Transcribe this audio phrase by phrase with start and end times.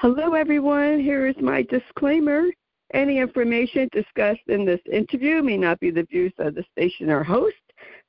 [0.00, 0.98] Hello, everyone.
[0.98, 2.44] Here is my disclaimer.
[2.94, 7.22] Any information discussed in this interview may not be the views of the station or
[7.22, 7.58] host.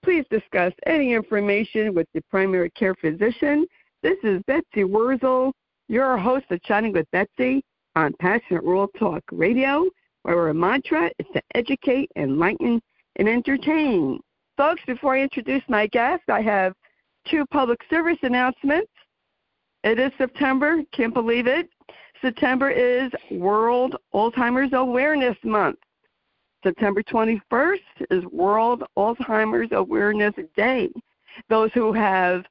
[0.01, 3.67] Please discuss any information with your primary care physician.
[4.04, 5.51] This is Betsy Wurzel,
[5.89, 7.62] your host of Chatting with Betsy
[7.97, 9.83] on Passionate Rural Talk Radio,
[10.23, 12.81] where our mantra is to educate, enlighten,
[13.17, 14.17] and entertain.
[14.55, 16.71] Folks, before I introduce my guest, I have
[17.30, 18.89] two public service announcements.
[19.84, 21.70] It is September, can't believe it.
[22.21, 25.80] September is World Alzheimer's Awareness Month.
[26.63, 27.80] September 21st
[28.12, 30.89] is World Alzheimer's Awareness Day.
[31.49, 32.45] Those who have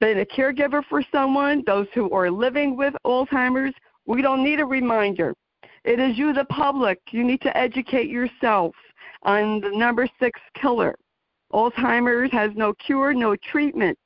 [0.00, 4.66] been a caregiver for someone, those who are living with Alzheimer's, we don't need a
[4.66, 5.34] reminder.
[5.84, 7.00] It is you, the public.
[7.10, 8.74] You need to educate yourself
[9.22, 10.94] on the number six killer.
[11.54, 13.98] Alzheimer's has no cure, no treatment.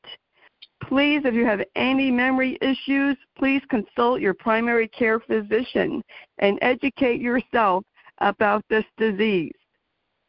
[0.91, 6.03] Please, if you have any memory issues, please consult your primary care physician
[6.39, 7.85] and educate yourself
[8.19, 9.53] about this disease.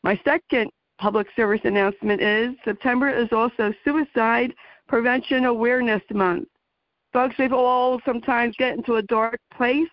[0.03, 0.69] My second
[0.99, 4.53] public service announcement is September is also Suicide
[4.87, 6.47] Prevention Awareness Month.
[7.11, 9.89] Folks, we all sometimes get into a dark place.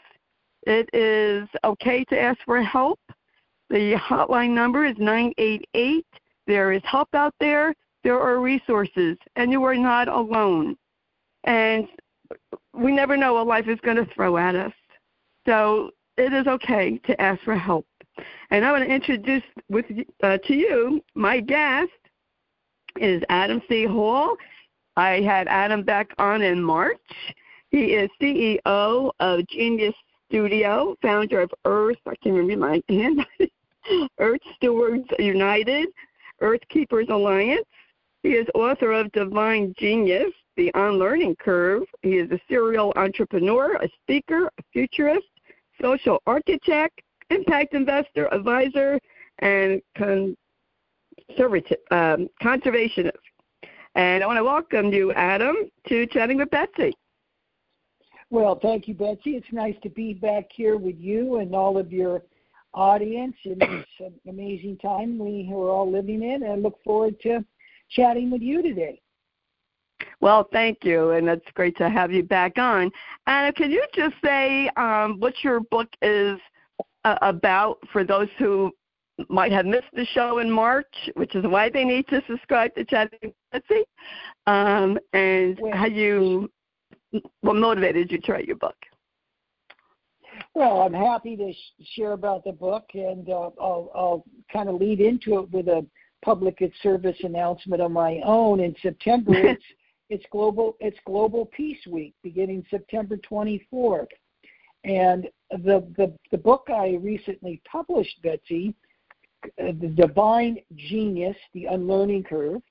[0.66, 3.00] It is okay to ask for help.
[3.70, 6.04] The hotline number is 988.
[6.46, 7.74] There is help out there
[8.08, 10.78] there are resources, and you are not alone.
[11.44, 11.86] And
[12.72, 14.72] we never know what life is going to throw at us.
[15.46, 17.86] So it is okay to ask for help.
[18.50, 19.84] And I want to introduce with
[20.22, 21.90] uh, to you my guest
[22.98, 23.84] is Adam C.
[23.84, 24.36] Hall.
[24.96, 26.96] I had Adam back on in March.
[27.70, 29.94] He is CEO of Genius
[30.30, 31.98] Studio, founder of Earth.
[32.06, 33.26] I can't remember my hand.
[34.18, 35.88] Earth Stewards United,
[36.40, 37.66] Earth Keepers Alliance,
[38.28, 41.84] he is author of Divine Genius, The Unlearning Curve.
[42.02, 45.24] He is a serial entrepreneur, a speaker, a futurist,
[45.80, 49.00] social architect, impact investor, advisor,
[49.38, 53.12] and conservative, um, conservationist.
[53.94, 55.56] And I want to welcome you, Adam,
[55.88, 56.92] to Chatting with Betsy.
[58.28, 59.36] Well, thank you, Betsy.
[59.36, 62.20] It's nice to be back here with you and all of your
[62.74, 63.86] audience in this
[64.28, 66.42] amazing time we are all living in.
[66.42, 67.42] And I look forward to
[67.90, 69.00] chatting with you today.
[70.20, 72.90] Well, thank you, and it's great to have you back on.
[73.26, 76.38] Anna, can you just say um, what your book is
[77.04, 78.72] uh, about for those who
[79.28, 82.84] might have missed the show in March, which is why they need to subscribe to
[82.84, 83.84] Chatting Betsy,
[84.46, 86.50] um, and how you
[87.40, 88.76] what motivated you to write your book?
[90.54, 94.76] Well, I'm happy to sh- share about the book, and uh, I'll, I'll kind of
[94.76, 95.84] lead into it with a
[96.24, 99.32] public service announcement of my own in September.
[99.34, 99.64] it's
[100.10, 104.06] it's global it's Global Peace Week beginning September 24th,
[104.84, 108.74] and the the the book I recently published, Betsy,
[109.44, 112.62] uh, the Divine Genius: The Unlearning Curve.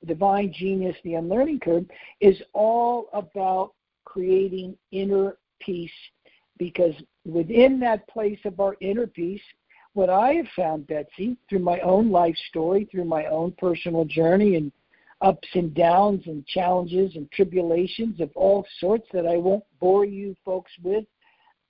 [0.00, 1.86] The Divine Genius: The Unlearning Curve
[2.20, 3.72] is all about
[4.04, 5.90] creating inner peace
[6.58, 9.42] because within that place of our inner peace
[9.94, 14.56] what I have found, Betsy, through my own life story, through my own personal journey
[14.56, 14.72] and
[15.20, 20.34] ups and downs and challenges and tribulations of all sorts that I won't bore you
[20.44, 21.04] folks with.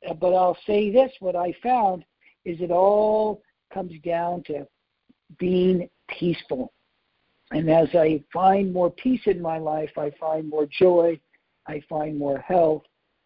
[0.08, 2.04] Uh, but I'll say this what I found
[2.44, 4.66] is it all comes down to
[5.38, 6.72] being peaceful.
[7.50, 11.20] And as I find more peace in my life, I find more joy,
[11.66, 12.82] I find more health,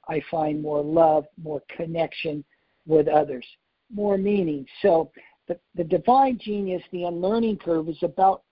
[0.09, 2.45] I find more love, more connection
[2.87, 3.47] with others
[3.93, 4.67] more meaning.
[4.83, 5.11] So
[5.49, 8.43] the, the divine genius, the unlearning curve, is about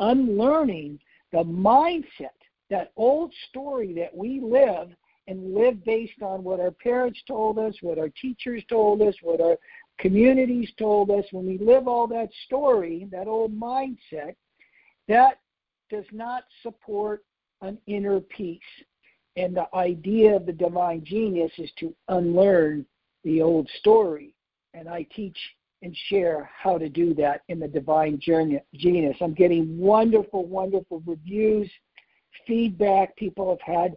[0.00, 0.98] unlearning
[1.32, 2.30] the mindset,
[2.70, 4.88] that old story that we live
[5.28, 9.40] and live based on what our parents told us, what our teachers told us, what
[9.40, 9.56] our
[9.98, 11.24] communities told us.
[11.30, 14.34] When we live all that story, that old mindset,
[15.08, 15.38] that
[15.90, 17.24] does not support
[17.60, 18.60] an inner peace.
[19.36, 22.84] And the idea of the divine genius is to unlearn
[23.24, 24.34] the old story
[24.74, 25.36] and I teach
[25.82, 29.16] and share how to do that in the Divine Genius.
[29.20, 31.70] I'm getting wonderful, wonderful reviews,
[32.46, 33.16] feedback.
[33.16, 33.96] People have had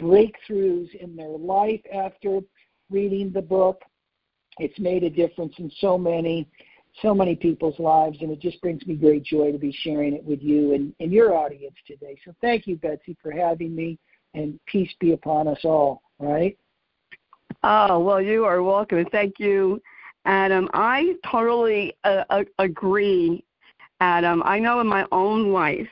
[0.00, 2.40] breakthroughs in their life after
[2.90, 3.82] reading the book.
[4.58, 6.48] It's made a difference in so many,
[7.02, 10.24] so many people's lives, and it just brings me great joy to be sharing it
[10.24, 12.16] with you and, and your audience today.
[12.24, 13.98] So thank you, Betsy, for having me,
[14.34, 16.56] and peace be upon us all, right?
[17.64, 19.04] Oh, well, you are welcome.
[19.10, 19.80] Thank you
[20.26, 23.44] Adam, I totally uh, uh, agree,
[24.00, 24.42] Adam.
[24.44, 25.88] I know in my own life,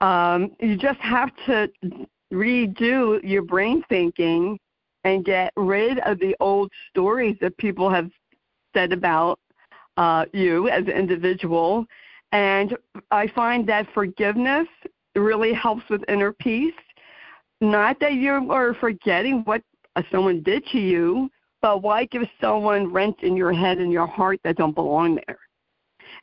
[0.00, 1.70] um, you just have to
[2.32, 4.58] redo your brain thinking
[5.04, 8.10] and get rid of the old stories that people have
[8.74, 9.38] said about
[9.98, 11.84] uh, you as an individual.
[12.32, 12.76] And
[13.10, 14.66] I find that forgiveness
[15.14, 16.72] really helps with inner peace.
[17.60, 19.62] Not that you are forgetting what
[20.10, 21.30] someone did to you,
[21.64, 25.38] but why give someone rent in your head and your heart that don't belong there?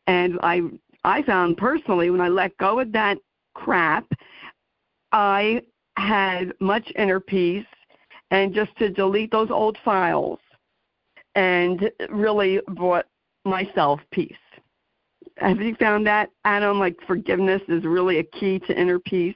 [0.06, 0.62] And I
[1.04, 3.18] I found personally when I let go of that
[3.56, 4.06] crap,
[5.12, 5.64] I
[5.98, 7.66] had much inner peace
[8.30, 10.38] and just to delete those old files
[11.34, 13.08] and really brought
[13.44, 14.36] myself peace.
[15.38, 16.78] Have you found that, Adam?
[16.78, 19.36] Like forgiveness is really a key to inner peace?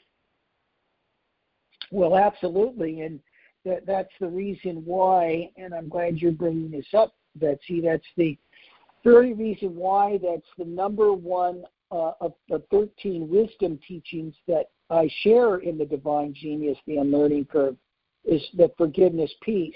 [1.90, 3.02] Well, absolutely.
[3.02, 3.20] And
[3.66, 7.82] that, that's the reason why, and I'm glad you're bringing this up, Betsy.
[7.82, 8.38] That's the
[9.04, 15.10] very reason why that's the number one uh, of the 13 wisdom teachings that I
[15.22, 17.76] share in the Divine Genius, the Unlearning Curve,
[18.24, 19.76] is the forgiveness piece.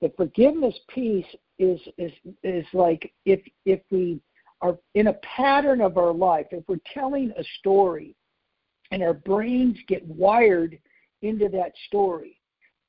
[0.00, 1.26] The forgiveness piece
[1.58, 2.12] is is
[2.44, 4.20] is like if if we
[4.60, 8.14] are in a pattern of our life, if we're telling a story,
[8.90, 10.78] and our brains get wired
[11.22, 12.37] into that story,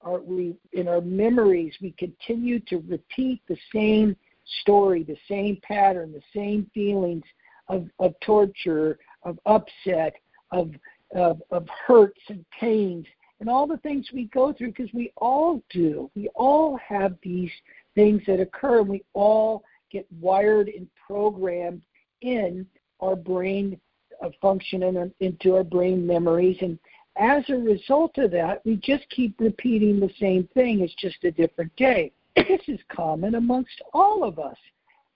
[0.01, 4.15] our, we in our memories we continue to repeat the same
[4.61, 7.23] story, the same pattern, the same feelings
[7.67, 10.13] of, of torture, of upset,
[10.51, 10.71] of,
[11.15, 13.05] of, of hurts and pains,
[13.39, 16.09] and all the things we go through because we all do.
[16.15, 17.51] We all have these
[17.95, 21.81] things that occur, and we all get wired and programmed
[22.21, 22.65] in
[22.99, 23.79] our brain
[24.21, 26.57] uh, function and into our brain memories.
[26.61, 26.77] And
[27.19, 30.79] as a result of that, we just keep repeating the same thing.
[30.79, 32.11] It's just a different day.
[32.35, 34.55] This is common amongst all of us.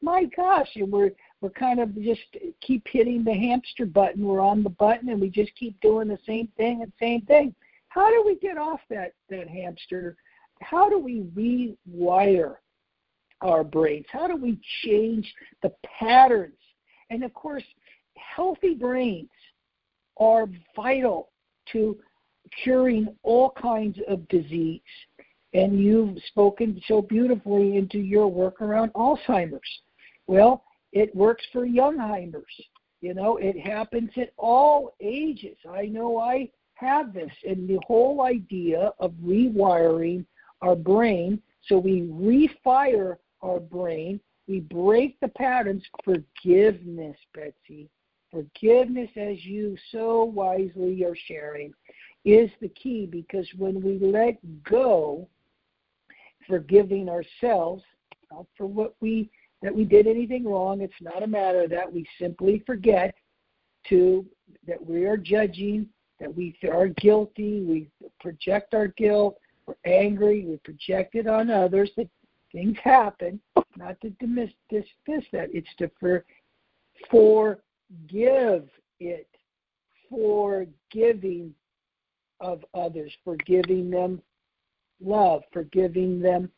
[0.02, 2.22] My gosh, and we're we're kind of just
[2.62, 4.26] keep hitting the hamster button.
[4.26, 7.56] We're on the button and we just keep doing the same thing and same thing.
[7.90, 10.16] How do we get off that, that hamster?
[10.62, 12.56] How do we rewire
[13.42, 14.06] our brains?
[14.10, 16.56] How do we change the patterns?
[17.10, 17.66] And of course,
[18.16, 19.30] healthy brains
[20.18, 21.30] are vital
[21.72, 21.98] to
[22.64, 24.82] curing all kinds of disease.
[25.54, 29.62] And you've spoken so beautifully into your work around Alzheimer's.
[30.28, 32.44] Well, it works for Youngheimers.
[33.02, 35.58] You know, it happens at all ages.
[35.70, 37.32] I know I have this.
[37.44, 40.26] And the whole idea of rewiring
[40.62, 45.84] our brain so we refire our brain, we break the patterns.
[46.04, 47.90] Forgiveness, Betsy.
[48.34, 51.72] Forgiveness, as you so wisely are sharing,
[52.26, 55.28] is the key because when we let go,
[56.48, 57.84] forgiving ourselves,
[58.32, 59.30] not for what we
[59.62, 60.82] that we did anything wrong.
[60.82, 63.16] It's not a matter that we simply forget
[63.88, 64.26] to
[64.68, 65.88] that we are judging,
[66.20, 67.88] that we are guilty, we
[68.20, 72.10] project our guilt, we're angry, we project it on others, that
[72.52, 73.40] things happen,
[73.78, 75.50] not to dismiss, dismiss that.
[75.54, 75.90] It's to
[77.10, 77.60] for,
[77.94, 78.70] forgive
[79.00, 79.28] it,
[80.10, 81.54] for giving
[82.40, 84.22] of others, forgiving them
[85.02, 86.50] love, forgiving them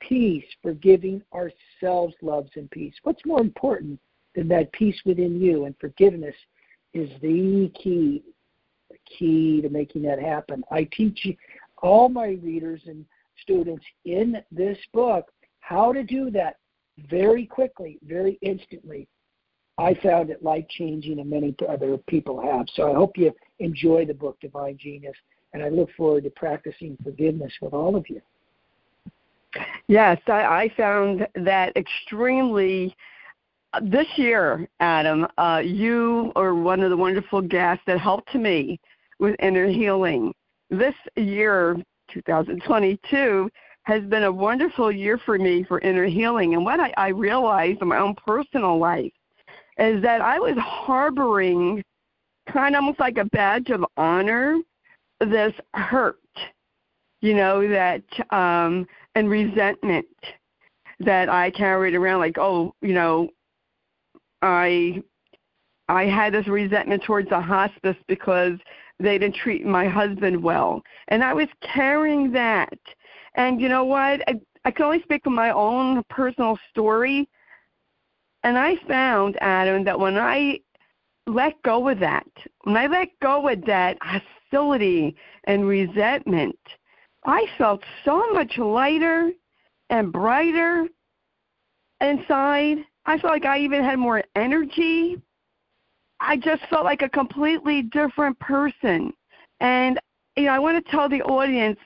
[0.00, 2.94] peace, forgiving ourselves loves and peace.
[3.02, 4.00] What's more important
[4.34, 5.64] than that peace within you?
[5.64, 6.34] And forgiveness
[6.92, 8.22] is the key,
[8.90, 10.64] the key to making that happen.
[10.70, 11.26] I teach
[11.82, 13.04] all my readers and
[13.42, 15.30] students in this book
[15.60, 16.56] how to do that
[17.10, 19.08] very quickly, very instantly.
[19.78, 22.66] I found it life changing, and many other people have.
[22.74, 25.16] So I hope you enjoy the book, Divine Genius,
[25.52, 28.20] and I look forward to practicing forgiveness with all of you.
[29.88, 32.94] Yes, I, I found that extremely.
[33.72, 38.80] Uh, this year, Adam, uh, you are one of the wonderful guests that helped me
[39.18, 40.32] with inner healing.
[40.70, 41.76] This year,
[42.12, 43.50] 2022,
[43.82, 46.54] has been a wonderful year for me for inner healing.
[46.54, 49.12] And what I, I realized in my own personal life
[49.78, 51.82] is that I was harboring
[52.52, 54.58] kind of almost like a badge of honor
[55.20, 56.18] this hurt,
[57.20, 60.06] you know, that um, and resentment
[61.00, 63.28] that I carried around like, oh, you know,
[64.42, 65.02] I
[65.88, 68.58] I had this resentment towards the hospice because
[69.00, 70.82] they didn't treat my husband well.
[71.08, 72.78] And I was carrying that.
[73.34, 74.22] And you know what?
[74.28, 77.28] I, I can only speak from my own personal story.
[78.44, 80.60] And I found, Adam, that when I
[81.26, 82.26] let go of that,
[82.64, 86.58] when I let go of that hostility and resentment,
[87.24, 89.32] I felt so much lighter
[89.88, 90.86] and brighter
[92.02, 92.78] inside.
[93.06, 95.20] I felt like I even had more energy.
[96.20, 99.12] I just felt like a completely different person.
[99.60, 99.98] And
[100.36, 101.78] you know, I want to tell the audience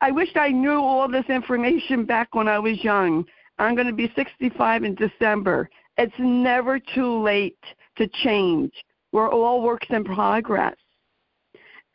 [0.00, 3.24] I wish I knew all this information back when I was young.
[3.58, 5.68] I'm going to be 65 in December.
[5.96, 7.58] It's never too late
[7.96, 8.72] to change.
[9.12, 10.76] We're all works in progress.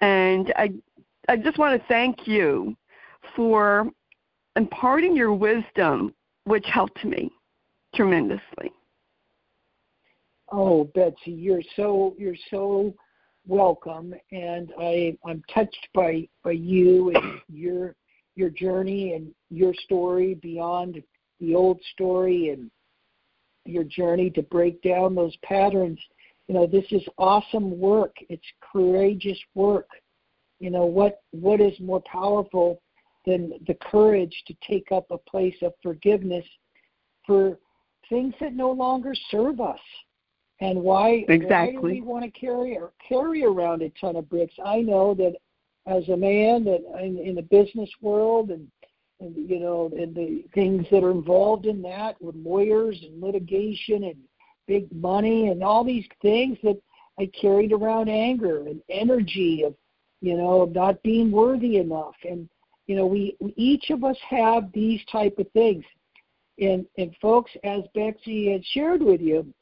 [0.02, 0.72] And I,
[1.30, 2.76] I just want to thank you
[3.36, 3.90] for
[4.56, 6.14] imparting your wisdom,
[6.46, 7.32] which helped me
[7.96, 8.72] tremendously.
[10.52, 12.94] Oh, Betsy, you're so you're so
[13.48, 17.96] welcome, and I I'm touched by by you and your
[18.36, 21.02] your journey and your story beyond
[21.42, 22.72] the old story and
[23.66, 26.00] your journey to break down those patterns.
[26.48, 28.16] You know, this is awesome work.
[28.30, 29.90] It's courageous work.
[30.60, 32.82] You know, what what is more powerful
[33.26, 36.46] than the courage to take up a place of forgiveness
[37.26, 37.58] for
[38.10, 39.80] things that no longer serve us?
[40.60, 41.76] And why, exactly.
[41.76, 44.54] why do we want to carry or carry around a ton of bricks?
[44.64, 45.34] I know that
[45.88, 48.81] as a man that in, in the business world and, and
[49.22, 54.16] you know and the things that are involved in that with lawyers and litigation and
[54.68, 56.80] big money and all these things that
[57.20, 59.76] I carried around anger and energy of
[60.22, 62.16] you know of not being worthy enough.
[62.28, 62.50] And
[62.88, 65.86] you know we, we each of us have these type of things.
[66.60, 69.54] And and folks as Betsy had shared with you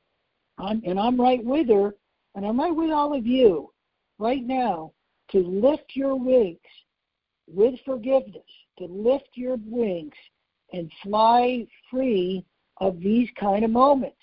[0.59, 1.95] I'm, and I'm right with her,
[2.35, 3.71] and I'm right with all of you
[4.17, 4.91] right now
[5.31, 6.57] to lift your wings
[7.47, 8.43] with forgiveness,
[8.79, 10.13] to lift your wings
[10.73, 12.43] and fly free
[12.77, 14.17] of these kind of moments.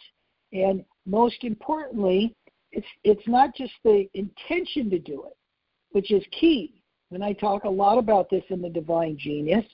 [0.52, 2.34] And most importantly,
[2.72, 5.36] it's it's not just the intention to do it,
[5.90, 6.82] which is key.
[7.10, 9.64] And I talk a lot about this in the Divine Genius,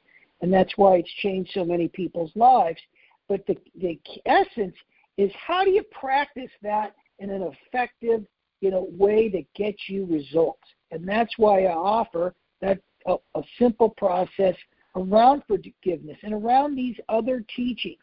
[0.43, 2.81] and that's why it's changed so many people's lives.
[3.29, 4.77] But the the essence
[5.17, 8.25] is how do you practice that in an effective,
[8.61, 10.63] you know, way that gets you results?
[10.91, 14.57] And that's why I offer that a, a simple process
[14.97, 18.03] around forgiveness and around these other teachings.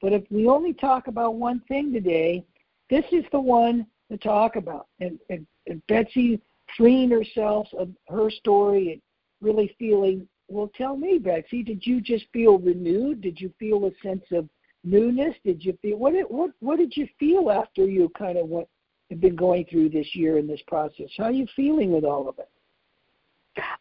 [0.00, 2.44] But if we only talk about one thing today,
[2.90, 4.86] this is the one to talk about.
[5.00, 6.40] And, and, and Betsy
[6.76, 9.02] freeing herself of her story and
[9.40, 13.20] really feeling, well, tell me, Betsy, did you just feel renewed?
[13.20, 14.48] Did you feel a sense of
[14.84, 15.34] newness?
[15.44, 16.12] Did you feel what?
[16.12, 18.68] Did, what what did you feel after you kind of went
[19.10, 21.08] have been going through this year in this process?
[21.16, 22.48] How are you feeling with all of it?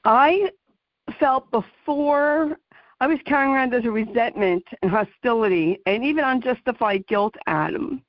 [0.04, 0.52] I
[1.20, 2.58] felt before
[3.00, 8.02] I was carrying around this resentment and hostility and even unjustified guilt, Adam.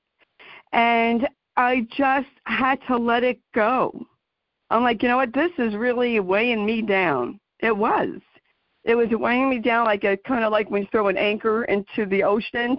[0.72, 4.06] And I just had to let it go.
[4.70, 5.32] I'm like, you know what?
[5.32, 7.40] This is really weighing me down.
[7.60, 8.20] It was.
[8.84, 11.64] It was weighing me down like a kind of like when you throw an anchor
[11.64, 12.78] into the ocean,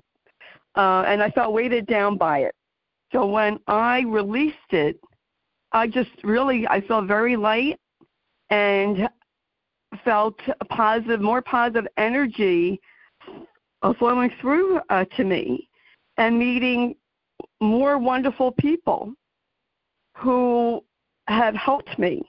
[0.76, 2.56] uh, and I felt weighted down by it.
[3.12, 5.00] So when I released it,
[5.72, 7.80] I just really I felt very light
[8.50, 9.10] and
[10.04, 12.80] felt a positive, more positive energy
[13.98, 15.70] flowing through uh, to me,
[16.18, 16.96] and meeting
[17.62, 19.14] more wonderful people
[20.16, 20.84] who
[21.28, 22.22] have helped me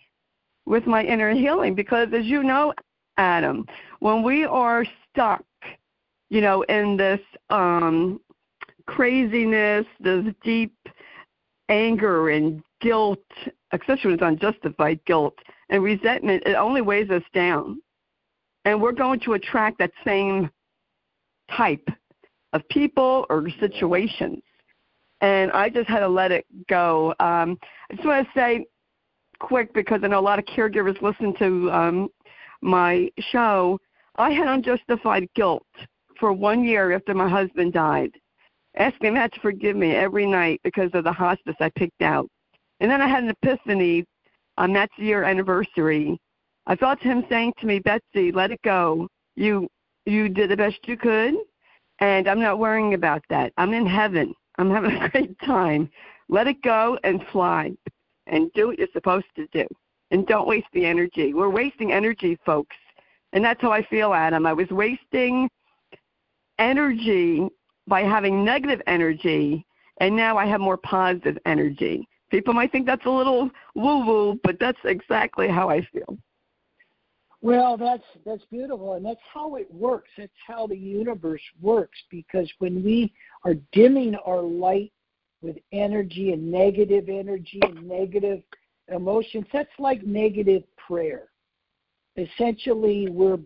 [0.66, 1.74] with my inner healing.
[1.74, 2.72] Because as you know,
[3.20, 3.66] Adam.
[4.00, 5.44] When we are stuck,
[6.30, 8.20] you know, in this um,
[8.86, 10.74] craziness, this deep
[11.68, 13.22] anger and guilt,
[13.72, 15.38] especially when it's unjustified guilt
[15.70, 17.80] and resentment, it only weighs us down.
[18.64, 20.50] And we're going to attract that same
[21.56, 21.88] type
[22.52, 24.42] of people or situations.
[25.22, 27.14] And I just had to let it go.
[27.20, 27.58] Um,
[27.90, 28.66] I just want to say
[29.38, 32.08] quick because I know a lot of caregivers listen to um,
[32.60, 33.78] my show,
[34.16, 35.66] I had unjustified guilt
[36.18, 38.12] for one year after my husband died,
[38.76, 42.28] asking Matt to forgive me every night because of the hospice I picked out.
[42.80, 44.04] And then I had an epiphany
[44.60, 46.20] on that year anniversary.
[46.66, 49.08] I felt him saying to me, Betsy, let it go.
[49.34, 49.68] You
[50.06, 51.34] you did the best you could,
[51.98, 53.52] and I'm not worrying about that.
[53.56, 54.34] I'm in heaven.
[54.58, 55.90] I'm having a great time.
[56.28, 57.72] Let it go and fly,
[58.28, 59.66] and do what you're supposed to do
[60.10, 61.34] and don't waste the energy.
[61.34, 62.76] We're wasting energy, folks.
[63.32, 64.46] And that's how I feel, Adam.
[64.46, 65.48] I was wasting
[66.58, 67.48] energy
[67.86, 69.64] by having negative energy,
[70.00, 72.08] and now I have more positive energy.
[72.30, 76.16] People might think that's a little woo woo, but that's exactly how I feel.
[77.42, 80.10] Well, that's that's beautiful, and that's how it works.
[80.18, 81.98] That's how the universe works.
[82.10, 83.12] Because when we
[83.44, 84.92] are dimming our light
[85.40, 88.42] with energy and negative energy and negative
[88.88, 91.28] emotions, that's like negative prayer.
[92.16, 93.38] Essentially, we're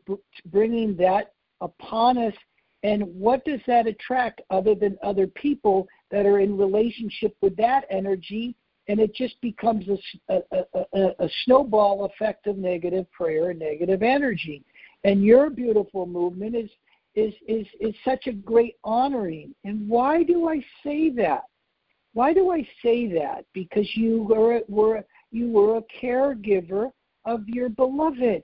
[0.47, 2.35] bringing that upon us.
[2.83, 7.87] And what does that attract other than other people that are in relationship with that
[7.91, 8.57] energy?
[8.89, 14.03] And it just becomes a, a, a, a snowball effect of negative prayer and negative
[14.03, 14.63] energy.
[15.05, 16.71] and your beautiful movement is
[17.15, 19.55] is is is such a great honoring.
[19.65, 21.45] And why do I say that?
[22.13, 23.45] Why do I say that?
[23.53, 26.91] Because you were were you were a caregiver
[27.25, 28.43] of your beloved.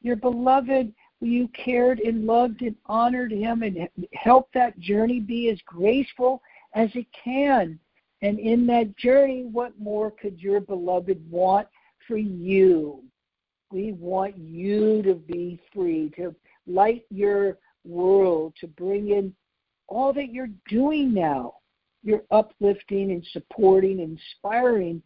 [0.00, 5.58] Your beloved, you cared and loved and honored him and helped that journey be as
[5.66, 6.40] graceful
[6.74, 7.78] as it can.
[8.22, 11.68] And in that journey, what more could your beloved want
[12.06, 13.02] for you?
[13.70, 16.34] We want you to be free, to
[16.66, 19.34] light your world, to bring in
[19.88, 21.54] all that you're doing now.
[22.02, 25.02] You're uplifting and supporting, inspiring,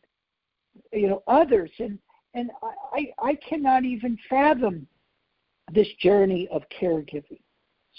[0.92, 1.70] you know, others.
[1.78, 1.98] And
[2.34, 2.50] and
[2.92, 4.86] I, I cannot even fathom
[5.72, 7.40] this journey of caregiving.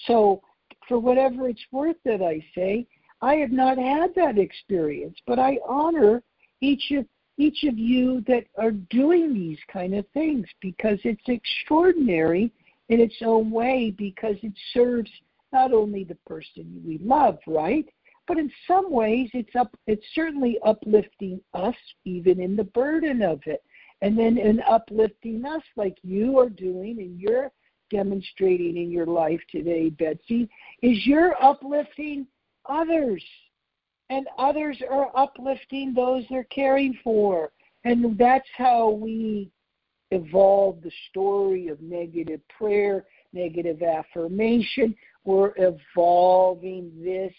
[0.08, 0.42] So,
[0.88, 2.88] for whatever it's worth that I say,
[3.24, 6.22] I have not had that experience, but I honor
[6.60, 7.06] each of
[7.38, 12.52] each of you that are doing these kind of things because it's extraordinary
[12.90, 15.10] in its own way because it serves
[15.54, 17.86] not only the person we love, right?
[18.28, 23.40] But in some ways it's up it's certainly uplifting us even in the burden of
[23.46, 23.64] it.
[24.02, 27.54] And then in uplifting us like you are doing and you're
[27.90, 30.50] demonstrating in your life today, Betsy,
[30.82, 32.28] is you're uplifting
[32.68, 33.24] others.
[34.10, 37.52] And others are uplifting those they're caring for.
[37.84, 39.50] And that's how we
[40.12, 44.96] evolve the story of negative prayer, negative affirmation.
[45.24, 47.34] We're evolving this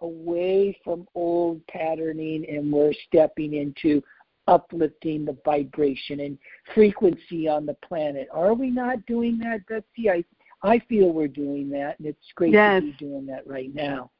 [0.00, 4.02] away from old patterning and we're stepping into
[4.46, 6.38] uplifting the vibration and
[6.74, 8.28] frequency on the planet.
[8.32, 10.10] Are we not doing that, Betsy?
[10.10, 10.24] I
[10.62, 12.80] I feel we're doing that, and it's great yes.
[12.80, 14.10] to be doing that right now.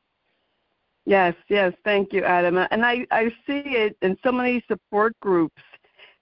[1.09, 2.59] Yes, yes, thank you, Adam.
[2.71, 5.63] And I I see it in so many support groups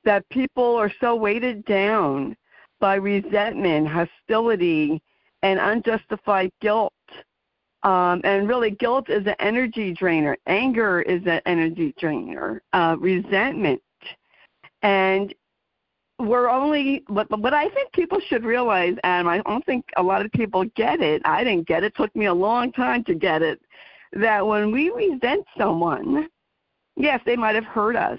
[0.05, 2.37] that people are so weighted down
[2.79, 5.03] by resentment, hostility,
[5.43, 6.93] and unjustified guilt.
[7.83, 10.37] Um, and really, guilt is an energy drainer.
[10.47, 12.63] Anger is an energy drainer.
[12.73, 13.83] Uh, resentment
[14.83, 15.35] and
[16.21, 20.25] we're only what what I think people should realize, and I don't think a lot
[20.25, 21.23] of people get it.
[21.25, 21.89] I didn't get it.
[21.89, 21.97] it.
[21.97, 23.61] Took me a long time to get it.
[24.13, 26.29] That when we resent someone,
[26.97, 28.19] yes, they might have hurt us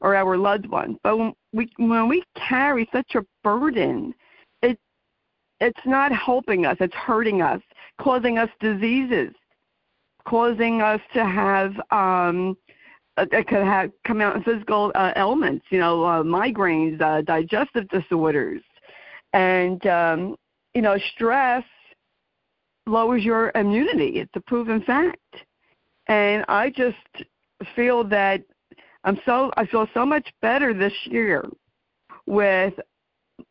[0.00, 4.14] or our loved one, but when we when we carry such a burden,
[4.62, 4.78] it
[5.60, 6.76] it's not helping us.
[6.80, 7.60] It's hurting us,
[7.98, 9.32] causing us diseases,
[10.26, 12.56] causing us to have um,
[13.16, 17.22] uh, it could have come out in physical uh, ailments, you know, uh, migraines, uh,
[17.22, 18.62] digestive disorders,
[19.32, 20.36] and um,
[20.74, 21.64] you know, stress
[22.86, 24.18] lowers your immunity.
[24.18, 25.18] It's a proven fact,
[26.06, 26.96] and I just
[27.74, 28.42] feel that
[29.04, 31.44] I'm so I feel so much better this year
[32.26, 32.74] with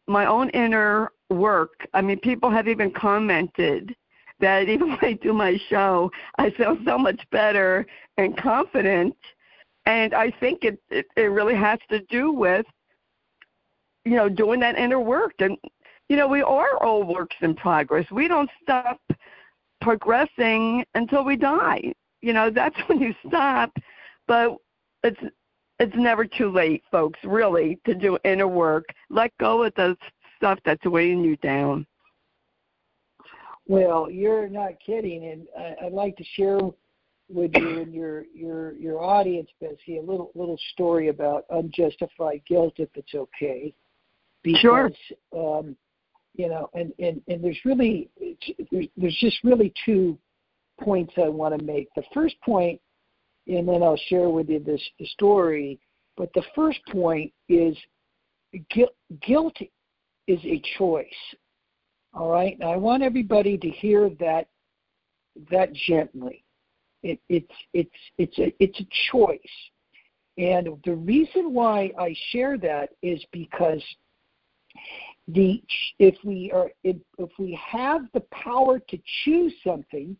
[0.07, 1.87] my own inner work.
[1.93, 3.95] I mean, people have even commented
[4.39, 7.85] that even when I do my show, I feel so much better
[8.17, 9.15] and confident
[9.85, 12.65] and I think it, it it really has to do with
[14.03, 15.57] you know doing that inner work and
[16.09, 18.99] you know we are all works in progress we don't stop
[19.85, 23.71] progressing until we die you know that's when you stop
[24.27, 24.57] but
[25.03, 25.19] it's
[25.79, 29.95] it's never too late folks really to do inner work let go of the
[30.35, 31.85] stuff that's weighing you down
[33.67, 36.59] well you're not kidding and I, i'd like to share
[37.29, 42.73] with you and your your your audience, Betsy, a little little story about unjustified guilt,
[42.77, 43.73] if it's okay.
[44.43, 44.91] Because, sure.
[45.35, 45.75] Um,
[46.37, 48.09] you know, and and and there's really
[48.71, 50.17] there's just really two
[50.81, 51.87] points I want to make.
[51.95, 52.79] The first point,
[53.47, 55.79] and then I'll share with you this story.
[56.17, 57.77] But the first point is
[59.25, 59.57] guilt.
[60.27, 61.05] Is a choice.
[62.11, 62.57] All right.
[62.57, 64.47] Now I want everybody to hear that
[65.51, 66.43] that gently
[67.05, 69.39] it, it's it's it's a it's a choice,
[70.37, 73.83] and the reason why I share that is because
[75.27, 75.61] the
[75.99, 80.15] if we are if, if we have the power to choose something,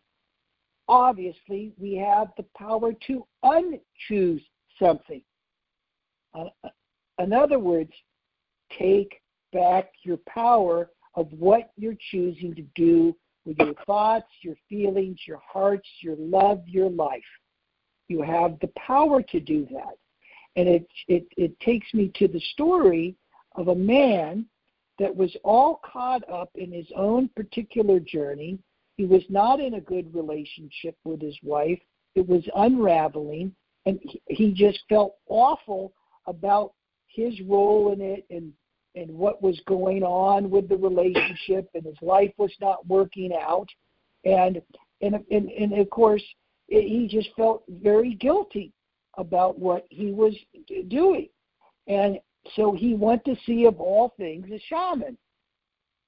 [0.88, 4.44] obviously we have the power to unchoose
[4.80, 5.22] something.
[6.34, 6.48] Uh,
[7.18, 7.92] in other words,
[8.78, 9.20] take
[9.52, 13.16] back your power of what you're choosing to do
[13.46, 17.22] with your thoughts, your feelings, your hearts, your love, your life.
[18.08, 19.96] You have the power to do that.
[20.56, 23.16] And it, it, it takes me to the story
[23.54, 24.46] of a man
[24.98, 28.58] that was all caught up in his own particular journey.
[28.96, 31.78] He was not in a good relationship with his wife.
[32.14, 33.54] It was unraveling,
[33.84, 35.92] and he just felt awful
[36.26, 36.72] about
[37.06, 38.52] his role in it and
[38.94, 43.68] and what was going on with the relationship and his life was not working out
[44.24, 44.60] and
[45.02, 46.22] and and, and of course
[46.68, 48.72] he just felt very guilty
[49.18, 50.34] about what he was
[50.88, 51.28] doing
[51.86, 52.18] and
[52.54, 55.16] so he went to see of all things a shaman.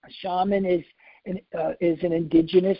[0.04, 0.84] A shaman is
[1.26, 2.78] an uh, is an indigenous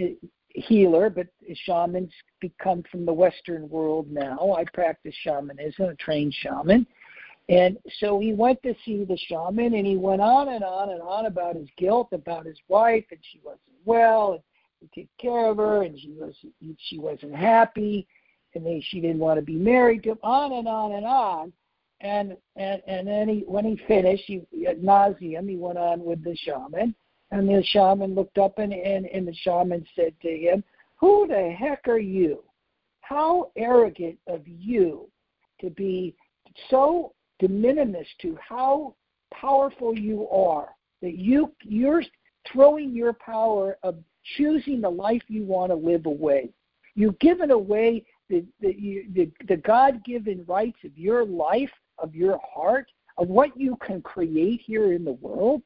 [0.00, 0.06] uh,
[0.48, 1.26] healer but
[1.64, 4.54] shamans become from the western world now.
[4.56, 6.86] I practice shamanism a trained shaman.
[7.48, 11.00] And so he went to see the shaman and he went on and on and
[11.00, 15.46] on about his guilt, about his wife, and she wasn't well, and he took care
[15.46, 16.34] of her, and she was
[16.78, 18.06] she wasn't happy,
[18.54, 21.52] and they, she didn't want to be married to him, on and on and on.
[22.00, 26.22] And and and then he when he finished, he ad nauseam, he went on with
[26.22, 26.94] the shaman,
[27.30, 30.62] and the shaman looked up and, and, and the shaman said to him,
[30.96, 32.44] Who the heck are you?
[33.00, 35.10] How arrogant of you
[35.60, 36.14] to be
[36.70, 38.94] so de minimis to how
[39.32, 40.68] powerful you are.
[41.02, 42.02] That you you're
[42.52, 43.96] throwing your power of
[44.36, 46.50] choosing the life you want to live away.
[46.94, 52.38] You've given away the the, the, the God given rights of your life, of your
[52.54, 55.62] heart, of what you can create here in the world.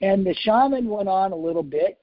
[0.00, 1.98] And the shaman went on a little bit,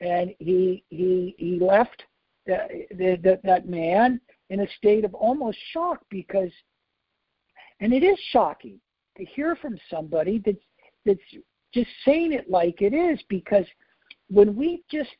[0.00, 2.02] and he he he left
[2.46, 6.50] the, the, the, that man in a state of almost shock because
[7.80, 8.80] and it is shocking
[9.16, 10.58] to hear from somebody that's
[11.04, 13.66] that's just saying it like it is because
[14.28, 15.10] when we just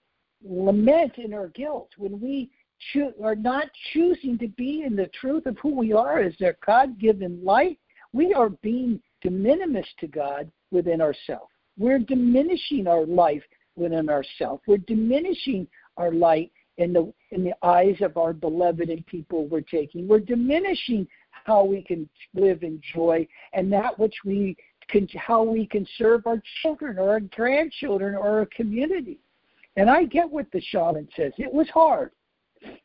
[0.44, 2.50] lament in our guilt, when we
[2.92, 6.56] cho- are not choosing to be in the truth of who we are as their
[6.66, 7.78] God given light,
[8.12, 11.50] we are being de minimis to God within ourselves.
[11.78, 13.42] We're diminishing our life
[13.76, 14.62] within ourselves.
[14.66, 19.60] We're diminishing our light in the in the eyes of our beloved and people we're
[19.60, 20.06] taking.
[20.08, 24.56] We're diminishing how we can live in joy, and that which we
[24.88, 29.18] can, how we can serve our children or our grandchildren or our community.
[29.76, 31.32] And I get what the shaman says.
[31.38, 32.10] It was hard,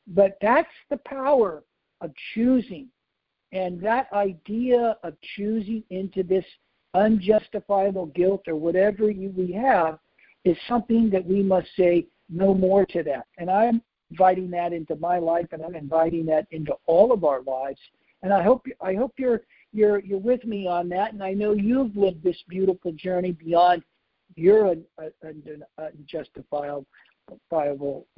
[0.08, 1.64] but that's the power
[2.02, 2.88] of choosing.
[3.52, 6.46] And that idea of choosing into this
[6.94, 10.00] unjustifiable guilt or whatever you, we have
[10.46, 13.28] is something that we must say no more to that.
[13.38, 17.42] And I'm inviting that into my life, and I'm inviting that into all of our
[17.44, 17.80] lives
[18.24, 19.42] and I hope I hope you're
[19.74, 21.14] you're you're with me on that.
[21.14, 23.84] And I know you've lived this beautiful journey beyond
[24.36, 25.10] your uh,
[25.74, 26.86] unjustifiable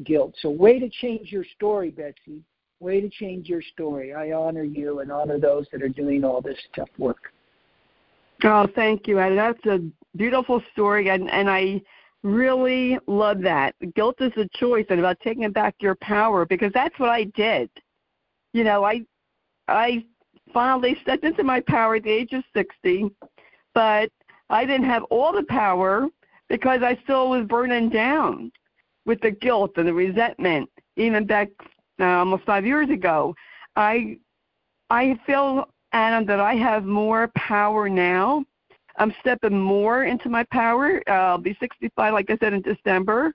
[0.03, 0.35] guilt.
[0.41, 2.41] So, way to change your story, Betsy.
[2.83, 4.13] Way to change your story.
[4.13, 7.31] I honor you and honor those that are doing all this tough work.
[8.43, 9.19] Oh, thank you.
[9.19, 9.79] And that's a
[10.17, 11.81] beautiful story, and and I
[12.23, 13.73] really love that.
[13.95, 17.69] Guilt is a choice, and about taking back your power because that's what I did.
[18.51, 19.05] You know, I
[19.69, 20.03] I
[20.53, 23.09] finally stepped into my power at the age of 60,
[23.73, 24.11] but
[24.49, 26.07] I didn't have all the power
[26.49, 28.51] because I still was burning down
[29.05, 30.69] with the guilt and the resentment.
[30.97, 31.47] Even back
[31.99, 33.35] uh, almost five years ago,
[33.75, 34.17] I
[34.89, 38.43] I feel Adam that I have more power now.
[38.97, 41.01] I'm stepping more into my power.
[41.07, 43.33] Uh, I'll be 65, like I said, in December,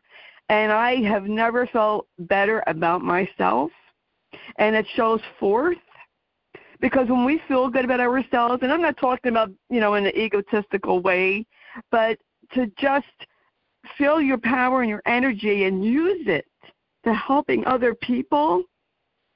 [0.48, 3.70] and I have never felt better about myself.
[4.56, 5.78] And it shows forth
[6.80, 10.06] because when we feel good about ourselves, and I'm not talking about, you know, in
[10.06, 11.44] an egotistical way,
[11.90, 12.18] but
[12.54, 13.06] to just
[13.96, 16.46] feel your power and your energy and use it
[17.14, 18.64] helping other people,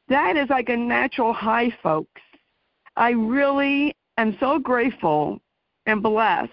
[0.09, 2.21] that is like a natural high, folks.
[2.97, 5.41] I really am so grateful
[5.87, 6.51] and blessed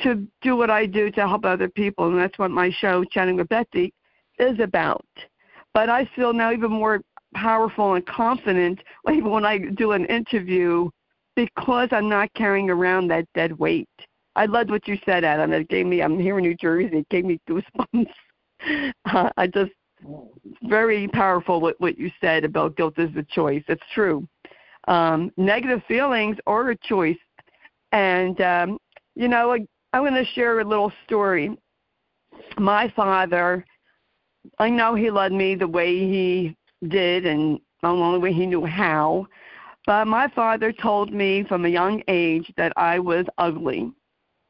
[0.00, 3.36] to do what I do to help other people, and that's what my show, Chatting
[3.36, 3.92] with Betsy,
[4.38, 5.06] is about.
[5.74, 7.00] But I feel now even more
[7.34, 10.90] powerful and confident even when I do an interview
[11.34, 13.88] because I'm not carrying around that dead weight.
[14.36, 15.52] I loved what you said, Adam.
[15.52, 18.06] It gave me, I'm here in New Jersey, it gave me goosebumps.
[19.06, 19.72] Uh, I just,
[20.62, 23.62] very powerful what, what you said about guilt is a choice.
[23.68, 24.26] It's true.
[24.88, 27.18] Um, negative feelings are a choice.
[27.92, 28.78] And, um,
[29.14, 31.56] you know, I, I'm going to share a little story.
[32.58, 33.64] My father,
[34.58, 36.56] I know he loved me the way he
[36.88, 39.26] did and the only way he knew how.
[39.86, 43.92] But my father told me from a young age that I was ugly.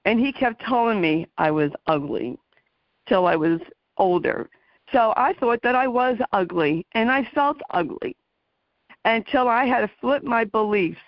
[0.05, 2.39] And he kept telling me I was ugly
[3.09, 3.61] till I was
[3.97, 4.49] older.
[4.93, 8.17] So I thought that I was ugly and I felt ugly
[9.05, 11.01] until I had to flip my beliefs.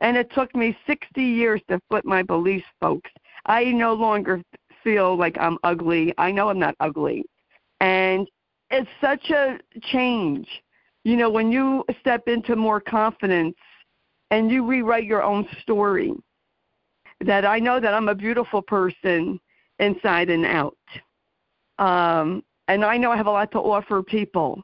[0.00, 3.10] And it took me 60 years to flip my beliefs, folks.
[3.46, 4.42] I no longer
[4.82, 6.14] feel like I'm ugly.
[6.18, 7.24] I know I'm not ugly.
[7.80, 8.28] And
[8.70, 10.48] it's such a change.
[11.04, 13.56] You know, when you step into more confidence
[14.30, 16.12] and you rewrite your own story.
[17.20, 19.38] that I know that I'm a beautiful person
[19.78, 20.76] inside and out.
[21.78, 24.62] Um, and I know I have a lot to offer people.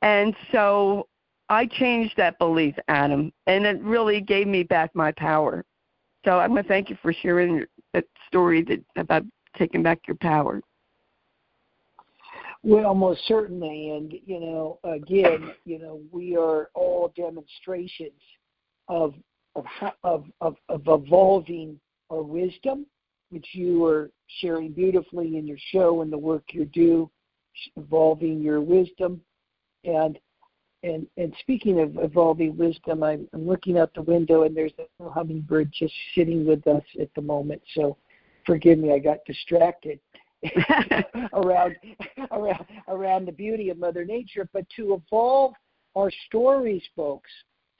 [0.00, 1.08] And so
[1.48, 5.64] I changed that belief, Adam, and it really gave me back my power.
[6.24, 9.24] So I'm going to thank you for sharing that story that, about
[9.58, 10.62] taking back your power.
[12.62, 18.12] Well, most certainly, and you know, again, you know, we are all demonstrations
[18.86, 19.14] of
[19.56, 19.64] of
[20.04, 22.86] of of, of evolving our wisdom,
[23.30, 27.10] which you are sharing beautifully in your show and the work you do,
[27.76, 29.20] evolving your wisdom,
[29.84, 30.18] and
[30.82, 35.10] and and speaking of evolving wisdom, I'm, I'm looking out the window and there's a
[35.10, 37.62] hummingbird just sitting with us at the moment.
[37.74, 37.96] So,
[38.44, 40.00] forgive me, I got distracted.
[41.34, 41.76] around
[42.32, 45.54] around around the beauty of Mother Nature, but to evolve
[45.94, 47.30] our stories, folks,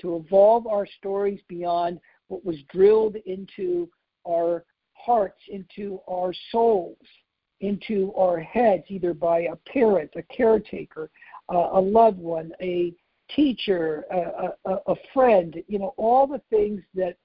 [0.00, 3.88] to evolve our stories beyond what was drilled into
[4.28, 6.96] our hearts, into our souls,
[7.62, 11.10] into our heads, either by a parent, a caretaker,
[11.48, 12.92] uh, a loved one, a
[13.34, 17.16] teacher, a, a, a friend, you know, all the things that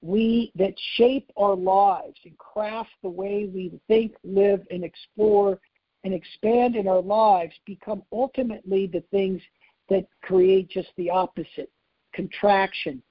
[0.00, 5.58] we that shape our lives and craft the way we think, live, and explore
[6.04, 9.42] and expand in our lives become ultimately the things
[9.88, 11.70] that create just the opposite
[12.12, 13.02] contraction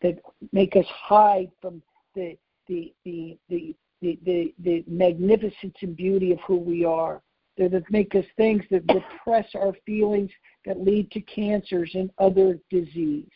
[0.00, 0.18] that
[0.52, 1.82] make us hide from
[2.14, 2.36] the
[2.68, 7.22] the the the the, the, the magnificence and beauty of who we are.
[7.56, 10.30] They're that make us things that repress our feelings
[10.64, 13.30] that lead to cancers and other disease.